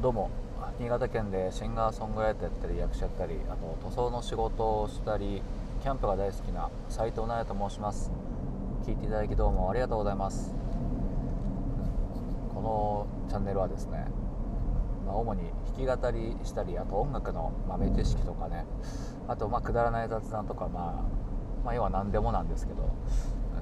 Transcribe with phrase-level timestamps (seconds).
[0.00, 0.30] どうも。
[0.78, 5.42] 新潟県でシンガーソングライターやったり役者やったりあと塗装の仕事をしたり
[5.82, 8.12] キャンプが大好きな斉藤奈也と申します。
[8.86, 10.54] 聞いていただきどうもありがとうございます。
[12.54, 14.06] このチャンネルはですね、
[15.04, 15.42] まあ、主に
[15.76, 18.66] 弾き語りしたりあと音楽の豆知識とかね。
[19.26, 22.88] あとまくだらない雑談とか、まあ、まあ要は何でもなんですけど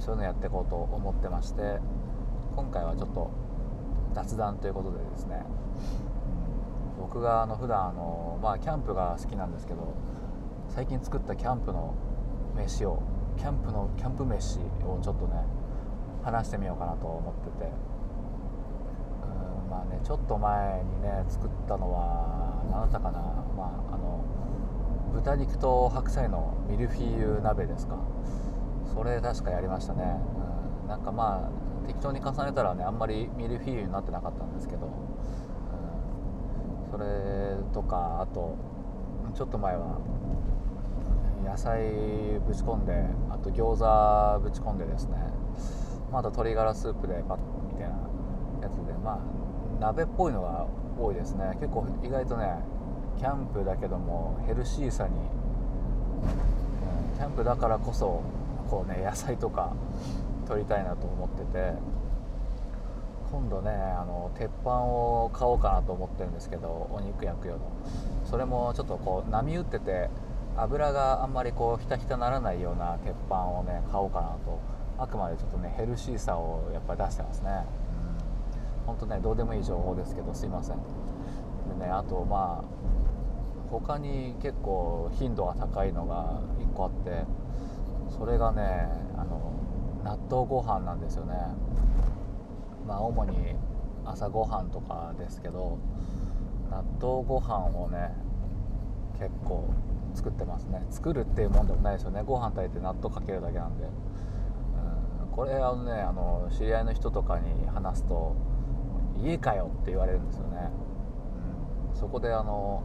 [0.00, 1.78] そういうのやっていこうと思ってまして
[2.54, 3.30] 今回はちょっと
[4.12, 5.42] 雑談ということでですね、
[6.98, 9.94] 僕があの普段あのまあキャンプが好きなんですけど
[10.68, 11.94] 最近作ったキャンプの
[12.56, 13.02] 飯を
[13.36, 15.34] キャンプのキャンプ飯をちょっとね
[16.24, 17.70] 話してみようかなと思ってて。
[19.24, 23.18] うんまあねちょっと前にね作ったのは何だったかな。
[23.56, 24.24] まああの
[25.12, 27.98] 豚肉と白菜のミルフィーユ鍋ですか。
[28.94, 30.04] それ確かやりましたね、
[30.82, 34.88] うん、なんかまあ適当に重ねたらねあんまりミルフィーユになってなかったんですけど、
[36.96, 37.06] それ
[37.74, 38.56] とかあと
[39.36, 39.98] ちょっと前は
[41.44, 41.92] 野菜
[42.40, 42.94] ぶち込んで
[43.28, 45.18] あと餃子ぶち込んでですね。
[46.10, 47.38] まだ鶏ガラスープでバッ
[47.70, 47.96] みたいな
[48.62, 50.66] やつでまあ鍋っぽいのが
[50.98, 51.58] 多いですね。
[51.60, 52.64] 結構意外とね
[53.18, 55.18] キャンプだけどもヘルシーさに、う
[57.14, 58.22] ん、キャンプだからこそ
[58.70, 59.74] こうね野菜とか
[60.48, 61.74] 取りたいなと思ってて。
[63.30, 67.60] 今度ねあの鉄板を買おうかなと思ってるんですけどお肉焼く用の
[68.24, 70.10] それもちょっとこう波打ってて
[70.56, 74.76] 油があんまりこうひたひたならないような鉄板をね買おうかなと。
[74.98, 77.50] あくまでちょっとねヘルシーさをやっぱり出してますね。
[77.50, 78.86] うん。
[78.86, 80.76] 本当ねどうでもいい情報ですけどすいません。
[81.78, 82.76] でねあとまあ
[83.70, 87.24] 他に結構頻度が高いのが1個あって
[88.16, 88.88] それがね
[89.18, 89.52] あの
[90.04, 91.34] 納豆ご飯なんですよね。
[92.86, 93.54] まあ主に
[94.04, 95.78] 朝ごはんとかですけど
[96.70, 98.14] 納豆ご飯をね
[99.18, 99.68] 結構
[100.14, 100.82] 作ってますね。
[100.90, 102.22] 作るっていうもんでもないですよね。
[102.24, 108.34] ご飯炊いて納豆かけるだけなんで、うん、これあのねあの知り合いの人とかに話すと
[109.22, 110.70] 「家かよ」って言われるんですよね、
[111.92, 112.82] うん、そこであの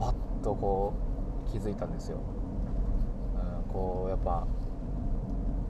[0.00, 0.94] パッとこ
[1.46, 2.18] う気づいたんですよ、
[3.66, 4.46] うん、こうやっぱ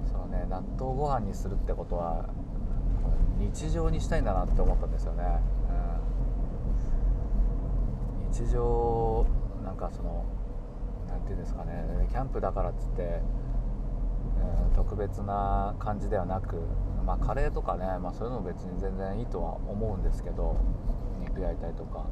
[0.07, 2.27] そのね納豆ご飯にするってことは
[3.39, 5.25] 日常にしたいんだなって思ったんですよね、
[8.27, 9.27] うん、日常
[9.65, 10.25] なんかその
[11.09, 12.07] 何て言うんですかね。
[12.11, 13.21] キャンプだからっつって、
[14.69, 16.57] うん、特別な感じではなく
[17.05, 20.57] まあカレーとかね、まあ、そういうのも別に全然いいとは思うんですけど
[21.21, 22.07] 肉焼いたりとか、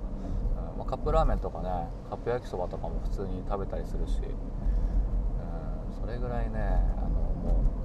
[0.72, 1.68] うんまあ、カップラーメンとかね
[2.08, 4.22] カップ焼きそばとかも普通に食べたりするし、う
[5.92, 6.58] ん、それぐらいね
[6.96, 7.77] あのもう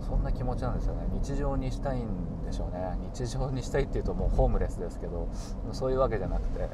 [0.00, 1.06] そんな気持ちなんですよね。
[1.12, 2.98] 日常にしたいんでしょうね。
[3.14, 5.28] 日常にしたいっていうともうホームレスですけど。
[5.72, 6.68] そういうわけじゃなくて、うん、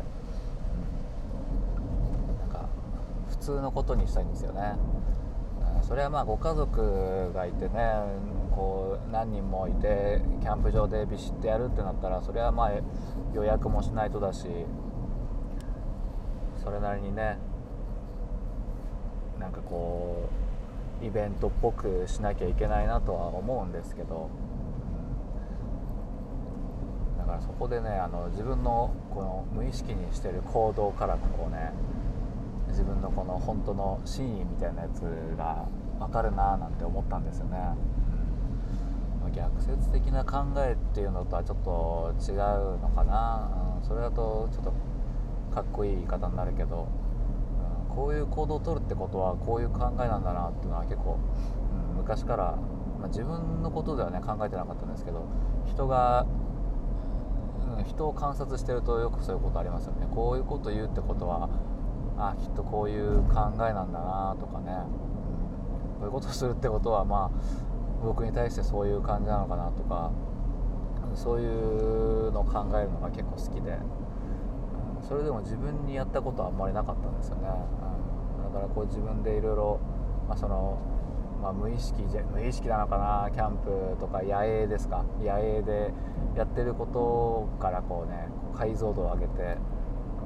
[2.38, 2.69] なんか
[3.28, 4.74] 普通のことにしたいんですよね、
[5.78, 7.94] うん、それはまあご家族がいてね
[8.53, 12.72] こう何人もいてキャンプ場でビシッとやるってなったらそれはまあ
[13.34, 14.47] 予約もしないとだし
[16.62, 17.38] それなりにね
[19.41, 20.44] なんかこう
[21.03, 24.31] イベントっぽくしなきゃいけないなとは思うんですけど、
[27.19, 31.72] だからそこでねあの自分のこの無意識にしてる行動からこうね
[32.69, 35.00] 自分のこの本当の真意みたいなやつ
[35.37, 35.66] が
[35.99, 37.59] 分かるななんて思ったんですよね、
[39.34, 42.37] 逆説的な考えっていうのとはちょっと違う
[42.81, 44.72] のかな、うん、それだとちょっと
[45.54, 46.88] かっこいい言い方になるけど。
[47.94, 51.19] こういう行動をとるってことはこういう考えなんだなっていうのは結構、
[51.93, 52.56] うん、昔から、
[52.99, 55.27] まあ、自分のことではね考えてなかったんですけど
[55.66, 56.27] 人が、
[57.78, 61.49] うん、人を観察してるとよくそういうことありますよねこういうこと言うってことは
[62.16, 70.12] あきっとこういう考えなんだなとかね、うん、こういうことをするってことはまあ僕に対してそういう感じなのかなとか
[71.15, 73.78] そういうのを考えるのが結構好きで。
[75.07, 77.48] それでも自分にやったことはあんまりなかったんですよね、
[78.54, 79.80] からこう自分でいろいろ
[80.36, 80.78] その、
[81.42, 85.92] まあ、無意識じゃ無意識なのかなキャンプとか野営ですか野営で
[86.36, 89.59] やってることからこうね解像度を上げて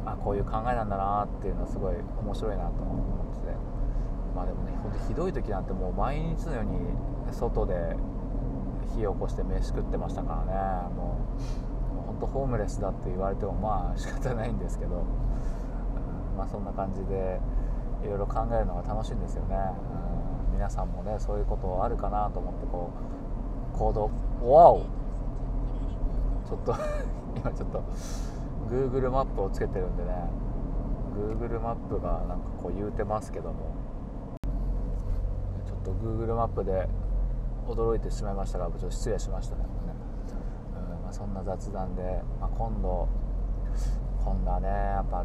[0.07, 3.79] あこういう考えなんだなっていうのはすごい面白いなと思ってて。
[4.37, 6.79] まあでもねほんとひどい時なんてもう毎日のように
[7.33, 7.97] 外で
[8.95, 10.95] 火を起こして飯食ってましたからね。
[10.95, 11.41] もう
[12.19, 15.05] とホームレスだって言われてもまあ仕方ないんですけど、
[16.37, 17.41] まあそんな感じで
[18.03, 19.57] いろいろ考えるのが楽しいんですよね、
[20.51, 23.19] うん、皆さんもねそういうことあるかなと思ってこう
[23.79, 24.11] 行動。
[24.43, 24.81] わお。
[26.49, 26.75] ちょっと
[27.37, 27.83] 今ちょっと
[28.69, 30.11] Google マップをつけてるんでね。
[31.17, 33.57] Google マップがなんかこう言うてますけども。
[35.65, 36.89] ちょっと Google マップで
[37.69, 39.63] 驚いてしまいましたがちょっと失礼しましたね、
[40.75, 41.03] うん。
[41.03, 43.07] まあ、そんな雑談で、まあ、今度
[44.25, 45.25] 今度はねやっぱ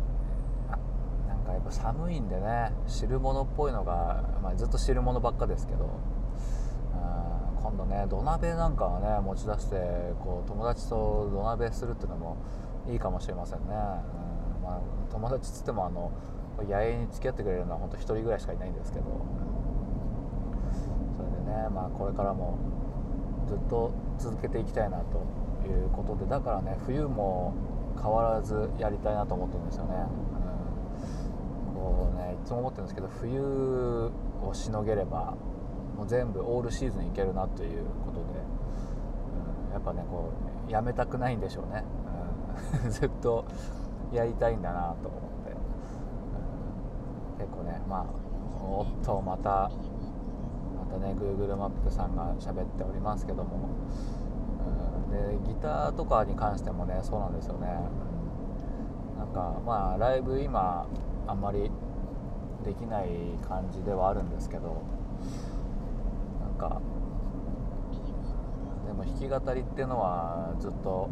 [1.43, 5.89] かやっぱ寒いんでね汁物っぽいのが、まあ、ずっと汁物ばっかですけど、
[7.61, 9.75] 今度ね土鍋なんかはね持ち出して
[10.19, 12.37] こう友達と土鍋するっていうのも
[12.89, 13.73] いいかもしれませんね、うん
[14.63, 14.81] まあ、
[15.11, 16.11] 友達っつってもあの
[16.69, 19.05] 野営に付き合ってくれるのは本当1人ぐらいしかいないんですけど、
[21.17, 22.57] それでね、まあ、これからも
[23.47, 25.25] ずっと続けていきたいなと
[25.67, 27.53] いうことでだからね冬も
[28.01, 29.95] 変わらずやりたいなと思ってるんですよね、
[31.73, 35.35] こうねいつも思ってるんですけど冬をしのげれば
[35.95, 38.39] もう全部オールシーズンいけるなということで、
[39.67, 40.31] うん、やっぱねこ
[40.67, 41.83] うやめたくないんでしょうね、
[42.85, 43.45] うん、 ずっと
[44.11, 45.51] やりたいんだなと思って、
[47.39, 48.05] うん、結構ねまあ
[48.63, 49.69] おっとまた
[50.79, 53.69] またね Google マップさんが喋っておりますけども、
[55.07, 57.67] うん、でギターとかに関してもねそうなんですよね、
[59.33, 60.87] かまあライブ今
[61.27, 61.69] あんまり
[62.63, 63.07] できない
[63.47, 64.83] 感じではあるんですけど
[66.39, 66.81] なんか
[68.85, 71.09] でも弾き語りっていうのはずっと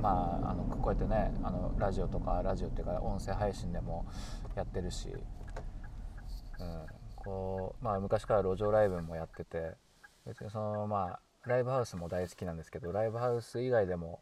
[0.00, 4.06] まあ、あのこうやってねあのラジオとかラジオっていうか音声配信でも
[4.54, 9.72] やってるし、うん、こうまあ、昔から路上ライブもやってて
[10.24, 14.20] 別にそのまあライブハウスも大好きなんですけどライブハウス以外でも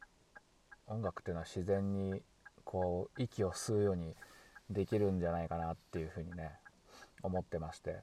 [0.86, 2.22] 音楽っていうのは自然に
[2.66, 4.14] こう息を吸うように
[4.68, 6.50] できるんじゃないかなっていうふうにね
[7.22, 8.02] 思ってまして、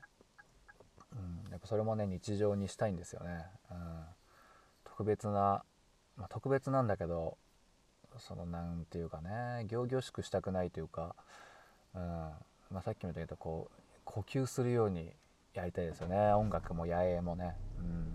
[1.12, 3.78] うん、やっぱそれもね日常にしたいんですよね、うん、
[4.84, 5.64] 特別な、
[6.18, 7.38] まあ、特別なんだけど
[8.18, 11.16] その何て言うかね仰々しくしたくないというか、
[11.96, 12.02] うん。
[12.72, 15.12] まあ、さっきも言ったけどこう呼吸するように
[15.54, 16.34] やりたいですよね。
[16.34, 18.14] 音楽も野営もね、うん、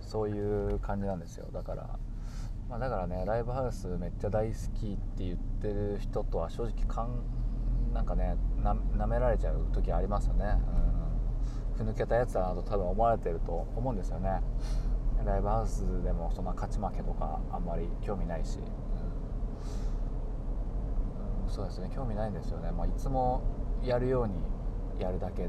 [0.00, 1.46] そういう感じなんですよ。
[1.52, 1.98] だから、
[2.68, 7.22] まあ、だからねライブハウスめっちゃ大好きって言ってる人とは正直かん
[7.94, 8.74] なんかねな
[9.06, 10.58] められちゃう時ありますよね、
[11.78, 14.40] うん、ふぬけたやつだなと多分思われてると思うんですよね。
[15.24, 18.62] ライブハウスでもそんな勝ち負けとかあんまり興味ないし、う
[21.50, 21.90] ん、そうですね。
[21.94, 23.42] 興味ないんですよね、まあ、いつも
[23.82, 24.34] やるように
[25.00, 25.48] やるだけ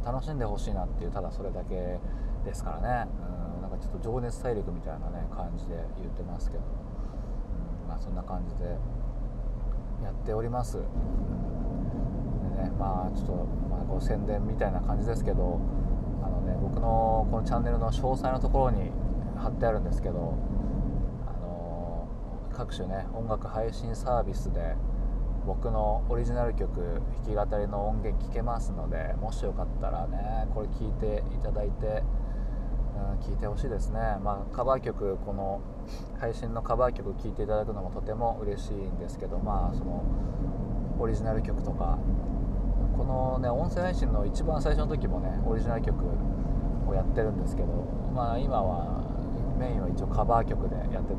[0.00, 1.98] うん、楽しんでほしいなっていうただそれだけ
[2.44, 3.27] ですからね、うん、
[3.80, 8.64] ちょっと情熱大陸みたいなね感じで言ってますけど、うんまあ、そんな感じで
[10.02, 10.76] やっております。
[10.76, 10.82] で
[12.62, 13.32] ねまあちょっと、
[13.70, 15.60] まあ、こう宣伝みたいな感じですけど
[16.22, 18.90] あのね僕のこのチャンネルの詳細のところに
[19.36, 20.34] 貼ってあるんですけど
[21.26, 22.08] あの
[22.52, 24.76] 各種ね音楽配信サービスで
[25.46, 32.02] 僕のオリジナル曲弾き語りの音源聴けますのでもしよかったらねこれ聴いていただいて
[33.20, 35.60] 聴、いてほしいですね、まあ、カバー曲この
[36.20, 40.04] 配信のカバー曲聴いていただくのもとても嬉しいんですけどまあその
[40.98, 41.98] オリジナル曲とか
[42.96, 46.04] このね音声配信の一番最初の時もねオリジナル曲
[46.88, 47.68] をやってるんですけど
[48.14, 49.04] まあ今は
[49.58, 51.16] メインは一応カバー曲でやってて、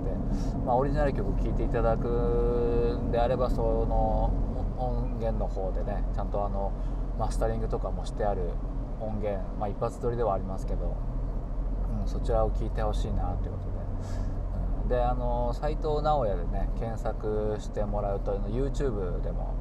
[0.66, 4.34] まあ、オリジナル曲聴いていただくんであればその
[4.78, 6.72] 音源の方でねちゃんとあの
[7.18, 8.42] マスタリングとかもしてある
[9.02, 10.96] 音源、まあ、一発撮りではありますけど、
[12.02, 13.80] うん、そちらを聴いてほしいなということで。
[14.84, 19.54] うん、であの斎藤直哉でね検索してもらうと YouTube でも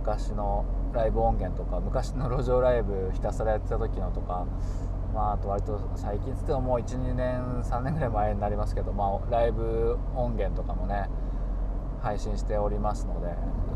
[0.00, 4.46] 昔のライブ音源とか昔の路上ライブひたすらやってた時のとか
[5.14, 11.08] まあ、あと割と最近っつってももう12年3年ぐらい前になりますけど、まあ、ライブ音源とかもね
[12.00, 13.26] 配信しておりますので、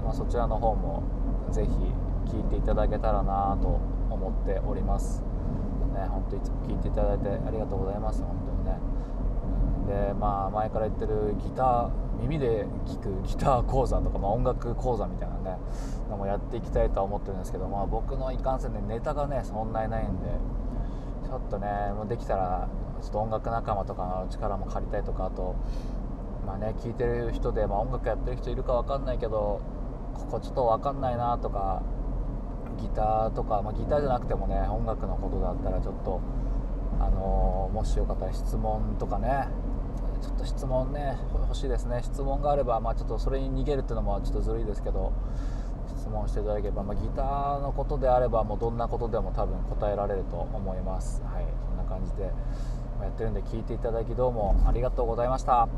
[0.05, 1.03] まあ、そちらの方も
[1.51, 1.71] ぜひ
[2.31, 5.32] 聴いていただけたらなと思っております。
[5.93, 8.23] ね本当いつも聴いていただいてありがとうございます。
[8.23, 15.59] 本当にね、でまあ前から言ってるギター耳で聴くギター講座とか、まあ、音楽講座みたいなね
[16.09, 20.27] のもやっていきたいとは思ってるんですけど、まあ、僕のいかんせんねネタがねそんなにないんで
[21.25, 22.69] ちょっとねもうできたら
[23.01, 25.57] ちょっと音楽仲間とかの力も借りたいとかあと
[26.47, 29.61] まあね聴いてる人で、まあ、音楽やってる人いるか分かんないけど
[30.15, 31.83] ここちょっと分かんないなとか
[32.81, 36.21] ギターとか、まあ、ギターじゃなくてもね音楽のことだったらちょっと
[37.01, 39.49] あのー、もしよかったら質問とかね
[40.23, 42.01] ちょっと質問ね欲しいですね。
[42.03, 45.13] 質問があれば、まあ、ちょっとそれに逃げるっていうのもちょっとずるいですけど
[45.99, 51.23] 質問していただければ、まあ、ギターのことであればもうどんなことでも多分答えられると思います。
[51.23, 51.47] はい。
[51.67, 55.69] そんな感じでやってるんで聞いていただきどうもありがとうございました。